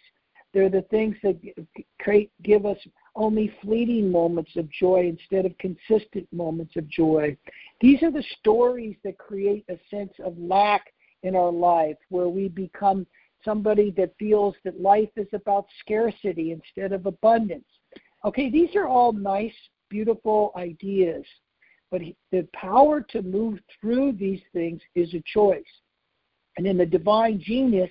[0.55, 1.41] They're the things that
[2.01, 2.77] create, give us
[3.17, 7.37] only fleeting moments of joy instead of consistent moments of joy.
[7.81, 12.49] These are the stories that create a sense of lack in our life, where we
[12.49, 13.07] become
[13.45, 17.65] somebody that feels that life is about scarcity instead of abundance.
[18.25, 19.55] Okay, these are all nice,
[19.93, 21.25] beautiful ideas,
[21.91, 22.01] but
[22.31, 25.63] the power to move through these things is a choice.
[26.57, 27.91] And in the divine genius,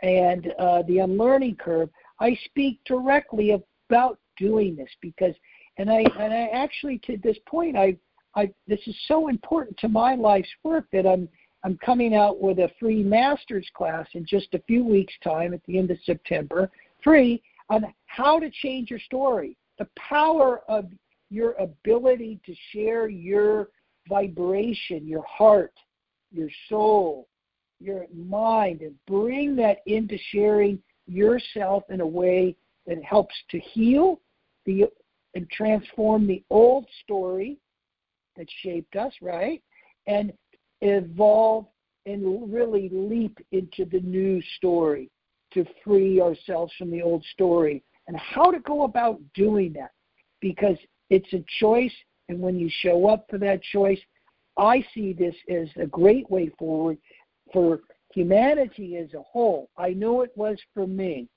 [0.00, 5.34] and uh, the unlearning curve, I speak directly about doing this because,
[5.76, 7.96] and I and I actually to this point, I
[8.34, 11.28] I this is so important to my life's work that I'm
[11.64, 15.60] I'm coming out with a free master's class in just a few weeks' time at
[15.66, 16.70] the end of September,
[17.02, 20.86] free on how to change your story, the power of
[21.30, 23.68] your ability to share your
[24.08, 25.74] vibration, your heart,
[26.32, 27.28] your soul,
[27.80, 34.20] your mind and bring that into sharing yourself in a way that helps to heal
[34.66, 34.84] the
[35.34, 37.58] and transform the old story
[38.36, 39.62] that shaped us, right?
[40.06, 40.32] And
[40.80, 41.66] evolve
[42.06, 45.10] and really leap into the new story
[45.52, 49.90] to free ourselves from the old story and how to go about doing that
[50.40, 50.76] because
[51.10, 51.92] it's a choice
[52.28, 54.00] and when you show up for that choice
[54.58, 56.98] i see this as a great way forward
[57.52, 57.80] for
[58.14, 61.28] humanity as a whole, I know it was for me.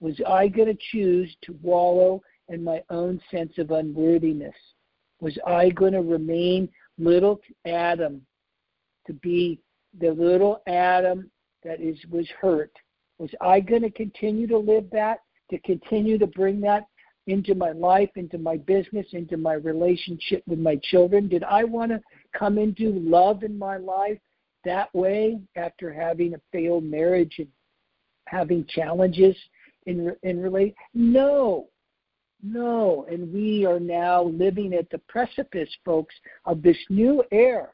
[0.00, 4.54] Was I going to choose to wallow in my own sense of unworthiness?
[5.20, 8.22] Was I going to remain little Adam,
[9.06, 9.58] to be
[9.98, 11.30] the little Adam
[11.64, 12.72] that is was hurt?
[13.18, 16.84] Was I going to continue to live that, to continue to bring that
[17.28, 21.28] into my life, into my business, into my relationship with my children?
[21.28, 22.00] Did I want to
[22.36, 24.18] come into love in my life
[24.64, 27.48] that way after having a failed marriage and
[28.26, 29.36] having challenges
[29.86, 30.74] in in relate?
[30.94, 31.68] No.
[32.42, 33.06] No.
[33.10, 36.14] And we are now living at the precipice folks
[36.44, 37.70] of this new era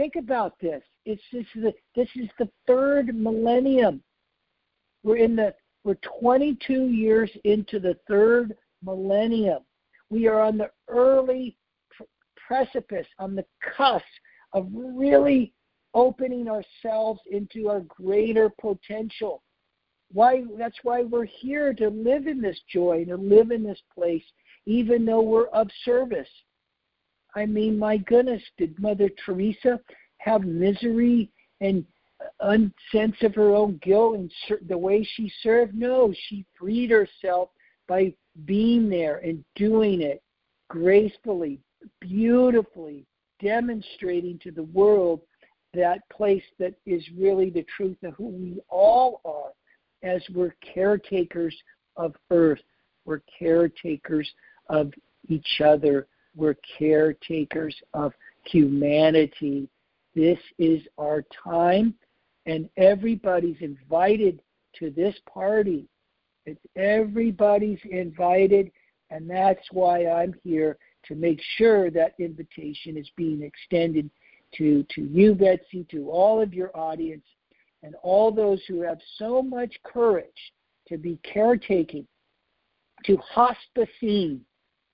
[0.00, 0.82] think about this.
[1.04, 4.02] It's this is the, this is the third millennium.
[5.02, 9.62] We're in the we're 22 years into the third millennium
[10.10, 11.56] we are on the early
[12.46, 13.44] precipice on the
[13.76, 14.04] cusp
[14.52, 15.52] of really
[15.94, 19.42] opening ourselves into our greater potential.
[20.12, 24.24] Why that's why we're here to live in this joy, to live in this place,
[24.66, 26.28] even though we're of service.
[27.36, 29.78] I mean, my goodness, did Mother Teresa
[30.18, 31.84] have misery and
[32.92, 34.32] sense of her own guilt and
[34.68, 35.74] the way she served?
[35.74, 37.50] No, she freed herself
[37.88, 40.22] by being there and doing it
[40.68, 41.60] gracefully,
[42.00, 43.04] beautifully,
[43.42, 45.20] demonstrating to the world
[45.74, 49.52] that place that is really the truth of who we all are
[50.02, 51.56] as we're caretakers
[51.96, 52.62] of earth.
[53.04, 54.30] We're caretakers
[54.68, 54.92] of
[55.28, 56.06] each other.
[56.36, 58.12] We're caretakers of
[58.44, 59.68] humanity.
[60.14, 61.94] This is our time,
[62.50, 64.42] and everybody's invited
[64.78, 65.86] to this party.
[66.46, 68.72] It's everybody's invited
[69.10, 74.10] And that's why I'm here to make sure that invitation is being extended
[74.56, 77.24] to, to you, Betsy, to all of your audience,
[77.82, 80.52] and all those who have so much courage
[80.88, 82.06] to be caretaking,
[83.04, 84.40] to hospicing,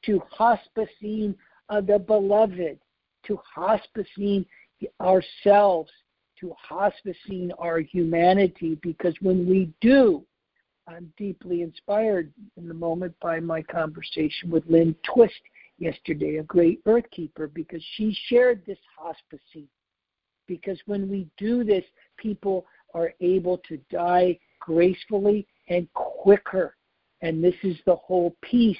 [0.04, 1.34] to hospicing
[1.68, 2.78] of the beloved,
[3.26, 4.46] to hospicing
[5.00, 5.90] ourselves,
[6.40, 10.24] to hospicing our humanity, because when we do,
[10.88, 15.34] I'm deeply inspired in the moment by my conversation with Lynn Twist
[15.78, 19.66] yesterday, a great earth keeper, because she shared this hospicing.
[20.46, 21.84] Because when we do this,
[22.16, 26.76] people are able to die gracefully and quicker.
[27.20, 28.76] And this is the whole piece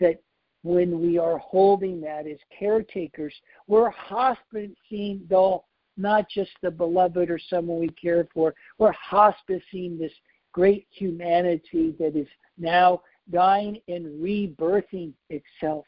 [0.00, 0.22] that
[0.62, 3.34] when we are holding that as caretakers,
[3.66, 5.64] we're hospicing though
[5.96, 10.12] not just the beloved or someone we care for, we're hospicing this
[10.52, 12.28] great humanity that is
[12.58, 15.84] now dying and rebirthing itself.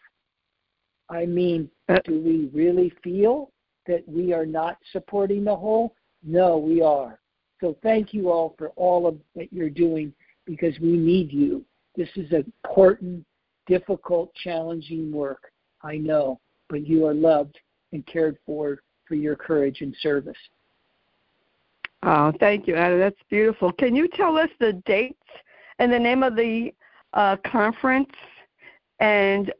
[1.08, 3.52] I mean, uh, do we really feel
[3.86, 5.94] that we are not supporting the whole?
[6.22, 7.20] No, we are.
[7.60, 10.12] So thank you all for all of that you're doing
[10.44, 11.64] because we need you.
[11.94, 13.24] This is important,
[13.66, 15.50] difficult, challenging work.
[15.82, 17.58] I know, but you are loved
[17.92, 20.36] and cared for for your courage and service.
[22.02, 22.98] Oh, thank you, Ada.
[22.98, 23.72] That's beautiful.
[23.72, 25.18] Can you tell us the dates
[25.78, 26.72] and the name of the
[27.14, 28.12] uh, conference
[29.00, 29.52] and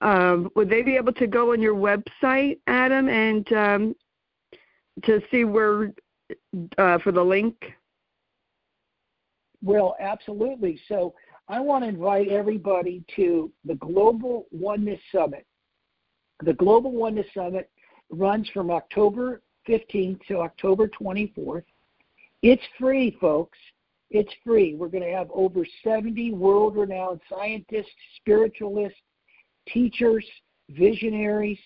[0.00, 3.96] um, would they be able to go on your website, Adam, and um,
[5.04, 5.92] to see where
[6.78, 7.56] uh, for the link?
[9.62, 10.80] Well, absolutely.
[10.86, 11.14] So
[11.48, 15.46] I want to invite everybody to the Global Oneness Summit.
[16.44, 17.68] The Global Oneness Summit
[18.10, 21.64] runs from October 15th to October 24th.
[22.42, 23.58] It's free, folks.
[24.10, 24.74] It's free.
[24.74, 28.98] We're going to have over 70 world renowned scientists, spiritualists,
[29.68, 30.24] teachers,
[30.70, 31.58] visionaries.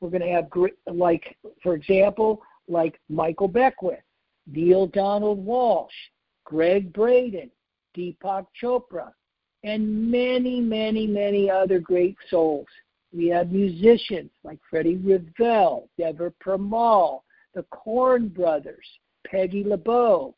[0.00, 0.48] We're going to have,
[0.92, 4.02] like, for example, like Michael Beckwith,
[4.46, 5.88] Neale Donald Walsch,
[6.44, 7.50] Gregg Braden,
[7.96, 9.12] Deepak Chopra,
[9.62, 12.66] and many, many, many other great souls.
[13.14, 17.20] We have musicians like Freddie Ravel, Deva Premal,
[17.54, 18.86] the Korn Brothers,
[19.24, 20.34] Peggy LeBeau,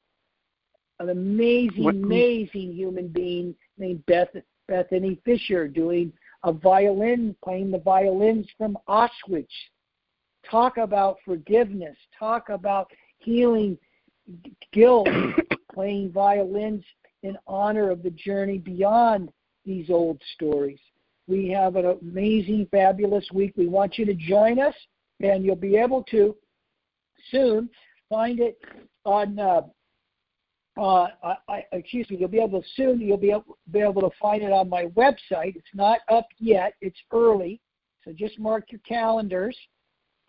[1.00, 1.94] an amazing, what?
[1.94, 4.28] amazing human being named Beth,
[4.68, 6.12] Bethany Fisher doing
[6.44, 9.46] a violin, playing the violins from Auschwitz.
[10.50, 11.96] Talk about forgiveness.
[12.18, 13.78] Talk about healing
[14.72, 15.08] guilt,
[15.74, 16.84] playing violins
[17.22, 19.30] in honor of the journey beyond
[19.64, 20.78] these old stories.
[21.28, 23.54] We have an amazing, fabulous week.
[23.56, 24.74] We want you to join us,
[25.20, 26.36] and you'll be able to
[27.30, 27.68] soon
[28.08, 28.58] find it
[29.04, 29.62] on uh,
[30.76, 31.06] uh,
[31.48, 33.00] I, excuse me, you'll be able to soon.
[33.00, 35.56] You'll be able, be able to find it on my website.
[35.56, 36.74] It's not up yet.
[36.80, 37.60] It's early,
[38.04, 39.56] so just mark your calendars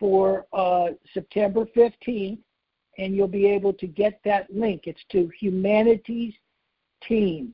[0.00, 2.38] for uh, September 15th,
[2.96, 4.82] and you'll be able to get that link.
[4.84, 6.34] It's to Humanity's
[7.06, 7.52] Team,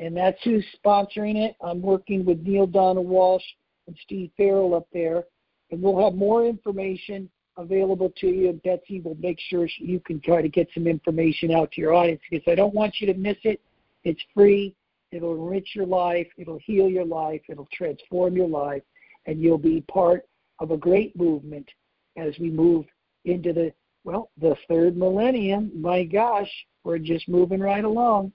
[0.00, 1.54] and that's who's sponsoring it.
[1.60, 3.44] I'm working with Neale Donald Walsch
[3.86, 5.24] and Steve Farrell up there,
[5.70, 8.48] and we'll have more information available to you.
[8.48, 11.92] And Betsy will make sure you can try to get some information out to your
[11.92, 13.60] audience because I don't want you to miss it.
[14.04, 14.74] It's free.
[15.12, 16.28] It'll enrich your life.
[16.38, 17.42] It'll heal your life.
[17.50, 18.82] It'll transform your life.
[19.26, 20.26] And you'll be part
[20.60, 21.68] of a great movement
[22.16, 22.86] as we move
[23.26, 23.70] into the,
[24.04, 25.70] well, the third millennium.
[25.78, 26.50] My gosh,
[26.84, 28.32] we're just moving right along.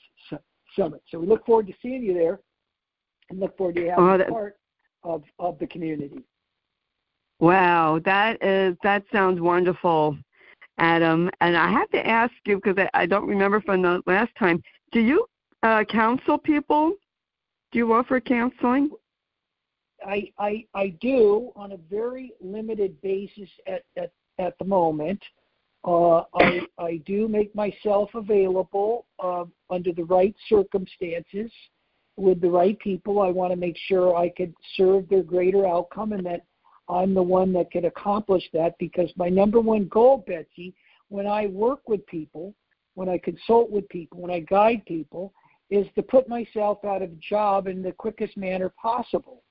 [0.76, 1.02] Summit.
[1.10, 2.40] So we look forward to seeing you there
[3.30, 4.58] and look forward to having oh, that, part
[5.02, 6.22] of, of the community.
[7.38, 10.16] Wow, that is that sounds wonderful,
[10.78, 11.30] Adam.
[11.40, 14.62] And I have to ask you because I, I don't remember from the last time.
[14.92, 15.26] Do you
[15.62, 16.94] uh, counsel people?
[17.72, 18.90] Do you offer counseling?
[20.04, 25.22] I, I I do on a very limited basis at at, at the moment.
[25.84, 31.50] Uh, I I do make myself available uh, under the right circumstances
[32.16, 33.20] with the right people.
[33.20, 36.42] I want to make sure I could serve their greater outcome and that
[36.88, 40.74] I'm the one that can accomplish that because my number one goal, Betsy,
[41.08, 42.54] when I work with people,
[42.94, 45.32] when I consult with people, when I guide people,
[45.70, 49.42] is to put myself out of a job in the quickest manner possible.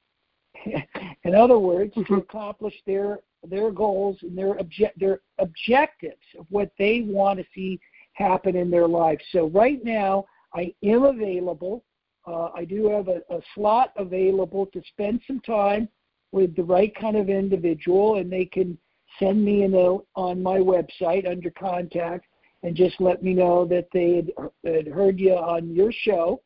[1.24, 2.14] in other words, mm-hmm.
[2.14, 7.46] to accomplish their their goals and their object their objectives of what they want to
[7.54, 7.80] see
[8.14, 9.20] happen in their life.
[9.32, 11.84] So right now, I am available.
[12.26, 15.90] Uh, I do have a, a slot available to spend some time
[16.36, 18.78] with the right kind of individual, and they can
[19.20, 22.26] send me a note on my website under contact
[22.62, 24.32] and just let me know that they had,
[24.66, 26.42] had heard you on your show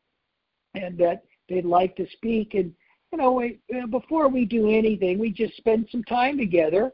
[0.74, 2.54] and that they'd like to speak.
[2.54, 2.72] And
[3.10, 3.58] you know, we,
[3.90, 6.92] before we do anything, we just spend some time together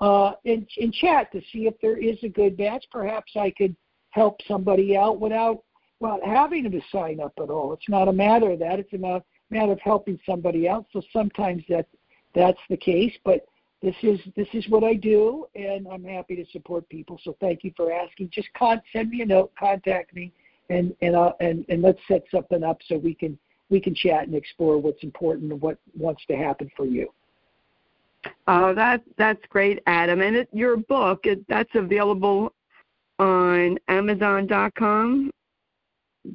[0.00, 2.84] uh, and chat to see if there is a good match.
[2.92, 3.74] Perhaps I could
[4.10, 5.62] help somebody out without
[5.98, 7.72] without having to sign up at all.
[7.72, 8.80] It's not a matter of that.
[8.80, 10.86] It's a matter of helping somebody else.
[10.92, 11.86] So sometimes that
[12.34, 13.46] that's the case, but
[13.82, 17.20] this is this is what I do, and I'm happy to support people.
[17.22, 18.30] So thank you for asking.
[18.30, 20.32] Just con- send me a note, contact me,
[20.70, 24.26] and and uh, and and let's set something up so we can we can chat
[24.26, 27.12] and explore what's important and what wants to happen for you.
[28.46, 30.22] Oh, that that's great, Adam.
[30.22, 32.52] And it, your book it, that's available
[33.18, 35.30] on Amazon.com.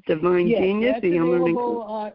[0.06, 0.98] Divine yes, Genius.
[0.98, 2.12] Available on,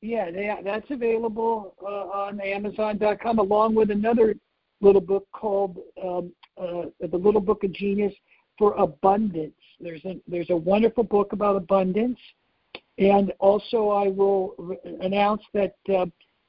[0.00, 4.36] yeah, they, that's available uh, on Amazon.com, along with another
[4.80, 8.14] little book called um, uh, "The Little Book of Genius
[8.58, 12.18] for Abundance." There's a there's a wonderful book about abundance,
[12.98, 16.06] and also I will re- announce that uh,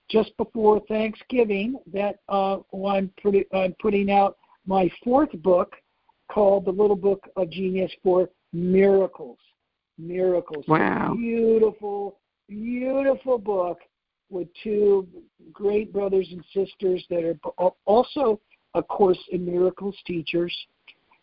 [0.10, 4.38] just before Thanksgiving that uh, I'm, put- I'm putting out
[4.68, 5.76] my fourth book
[6.32, 9.40] called "The Little Book of Genius for Miracles."
[9.98, 10.66] Miracles.
[10.68, 11.16] Wow.
[11.18, 12.19] Beautiful
[12.50, 13.80] beautiful book
[14.30, 15.08] with two
[15.54, 18.40] great brothers and sisters that are also
[18.76, 20.56] a Course in Miracles teachers.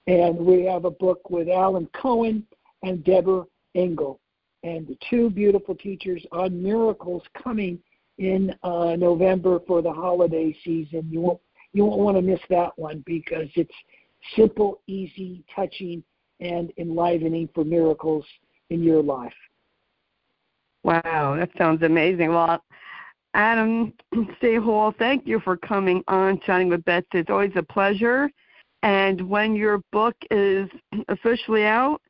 [0.06, 2.44] And we have a book with Alan Cohen
[2.82, 4.20] and Deborah Engel.
[4.62, 7.78] And the two beautiful teachers on miracles coming
[8.18, 11.08] in uh, November for the holiday season.
[11.10, 11.40] You won't
[11.72, 13.74] you won't want to miss that one because it's
[14.34, 16.02] simple, easy, touching,
[16.40, 18.24] and enlivening for miracles
[18.70, 19.34] in your life.
[20.86, 22.28] Wow, that sounds amazing.
[22.28, 22.62] Well,
[23.34, 23.92] Adam
[24.40, 24.54] C.
[24.54, 27.08] Hall, thank you for coming on Chatting with Betsy.
[27.14, 28.30] It's always a pleasure.
[28.84, 30.68] And when your book is
[31.08, 32.00] officially out,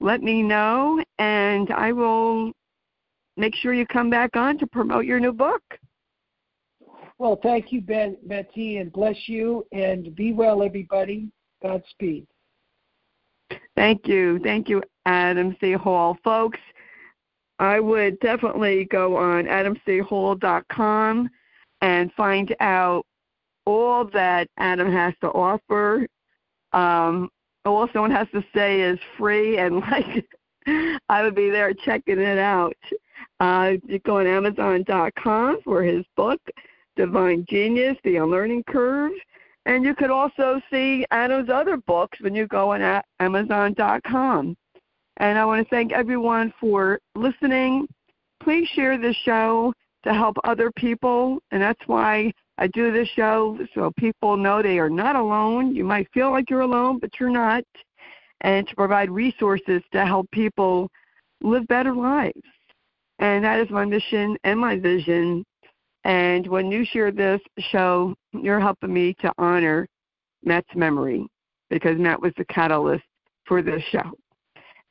[0.00, 2.52] let me know, and I will
[3.38, 5.62] make sure you come back on to promote your new book.
[7.16, 11.30] Well, thank you, ben, Betsy, and bless you, and be well, everybody.
[11.62, 12.26] Godspeed.
[13.74, 14.38] Thank you.
[14.40, 15.72] Thank you, Adam C.
[15.72, 16.18] Hall.
[16.22, 16.58] Folks,
[17.58, 21.30] I would definitely go on adamchall.com
[21.80, 23.06] and find out
[23.64, 26.06] all that Adam has to offer.
[26.72, 27.30] Um,
[27.64, 30.26] all someone has to say is free, and like
[31.08, 32.76] I would be there checking it out.
[33.40, 36.40] Uh, you go on Amazon.com for his book,
[36.96, 39.12] Divine Genius: The Unlearning Curve,
[39.66, 44.56] and you could also see Adam's other books when you go on Amazon.com.
[45.18, 47.86] And I want to thank everyone for listening.
[48.42, 49.72] Please share this show
[50.04, 51.38] to help other people.
[51.50, 55.74] And that's why I do this show so people know they are not alone.
[55.74, 57.64] You might feel like you're alone, but you're not.
[58.42, 60.90] And to provide resources to help people
[61.40, 62.42] live better lives.
[63.18, 65.44] And that is my mission and my vision.
[66.04, 69.88] And when you share this show, you're helping me to honor
[70.44, 71.26] Matt's memory
[71.70, 73.04] because Matt was the catalyst
[73.46, 74.12] for this show.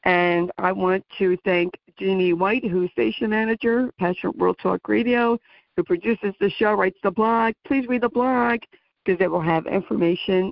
[0.05, 5.37] And I want to thank Jeannie White, who's station manager, Passionate World Talk Radio,
[5.75, 7.53] who produces the show, writes the blog.
[7.65, 8.59] Please read the blog
[9.03, 10.51] because it will have information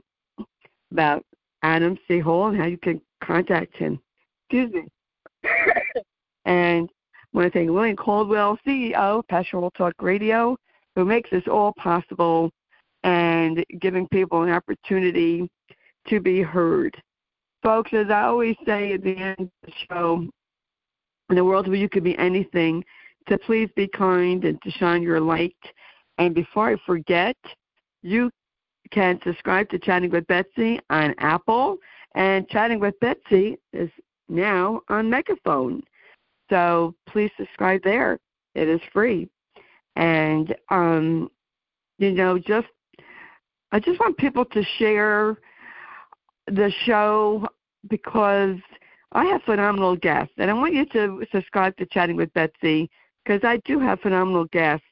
[0.91, 1.24] about
[1.62, 2.20] Adam C.
[2.20, 3.99] Hall and how you can contact him.
[4.49, 4.88] Excuse me.
[6.45, 10.58] and I want to thank William Caldwell, CEO of Passionate World Talk Radio,
[10.95, 12.51] who makes this all possible
[13.04, 15.49] and giving people an opportunity
[16.08, 16.95] to be heard.
[17.64, 20.28] Folks, as I always say at the end of the show,
[21.30, 22.84] in a world where you could be anything,
[23.28, 25.55] to please be kind and to shine your light.
[26.18, 27.38] And before I forget,
[28.01, 28.30] you
[28.91, 31.78] can subscribe to Chatting with Betsy on Apple,
[32.16, 33.89] and Chatting with Betsy is
[34.30, 35.82] now on Megaphone.
[36.49, 38.20] So please subscribe there.
[38.53, 39.30] It is free.
[39.95, 41.30] And um,
[41.97, 42.68] you know, just
[43.72, 45.38] I just want people to share
[46.56, 47.47] the show
[47.89, 48.58] because
[49.12, 52.89] I have phenomenal guests, and I want you to subscribe to Chatting with Betsy
[53.24, 54.86] because I do have phenomenal guests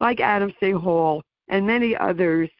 [0.00, 0.70] like Adam C.
[0.70, 2.50] Hall and many others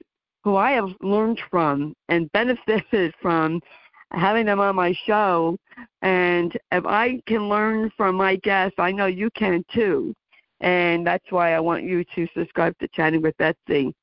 [0.44, 3.60] who I have learned from and benefited from
[4.12, 5.56] having them on my show.
[6.02, 10.14] And if I can learn from my guests, I know you can too.
[10.60, 13.94] And that's why I want you to subscribe to Chatting with Betsy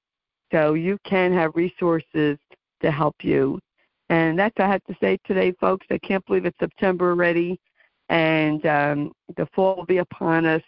[0.51, 2.37] so you can have resources
[2.81, 3.59] to help you.
[4.09, 5.87] And that's I have to say today, folks.
[5.89, 7.59] I can't believe it's September already,
[8.09, 10.61] and um, the fall will be upon us.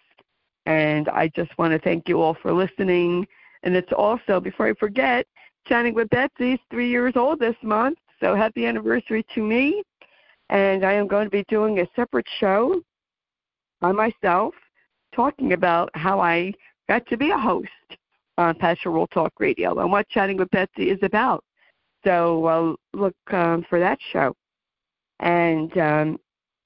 [0.66, 3.28] And I just want to thank you all for listening.
[3.64, 5.26] And it's also, before I forget,
[5.66, 9.84] Chatting with Betsy is three years old this month, so happy anniversary to me.
[10.50, 12.82] And I am going to be doing a separate show
[13.82, 14.54] by myself
[15.14, 16.54] talking about how I
[16.88, 17.70] got to be a host
[18.38, 21.44] on World Talk Radio and what Chatting with Betsy is about.
[22.08, 24.34] So uh, look um, for that show.
[25.20, 26.18] And um,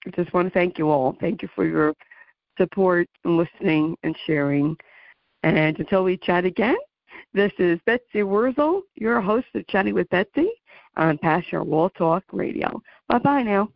[0.05, 1.17] I just want to thank you all.
[1.19, 1.95] Thank you for your
[2.59, 4.77] support and listening and sharing.
[5.41, 6.77] And until we chat again,
[7.33, 10.49] this is Betsy Wurzel, your host of Chatting with Betsy
[10.95, 12.79] on Passion Wall Talk Radio.
[13.09, 13.69] Bye bye now.